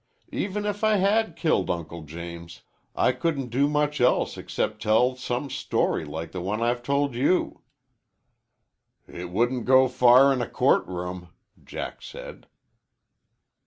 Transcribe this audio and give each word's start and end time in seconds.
Even 0.33 0.65
if 0.65 0.83
I 0.83 0.95
had 0.95 1.35
killed 1.35 1.69
Uncle 1.69 2.01
James, 2.01 2.63
I 2.95 3.11
couldn't 3.11 3.49
do 3.49 3.69
much 3.69 4.01
else 4.01 4.35
except 4.35 4.81
tell 4.81 5.15
some 5.15 5.47
story 5.51 6.05
like 6.05 6.31
the 6.31 6.41
one 6.41 6.59
I've 6.59 6.81
told 6.81 7.13
you." 7.13 7.61
"It 9.05 9.29
wouldn't 9.29 9.65
go 9.65 9.87
far 9.87 10.33
in 10.33 10.41
a 10.41 10.49
court 10.49 10.87
room," 10.87 11.29
Jack 11.63 12.01
said. 12.01 12.47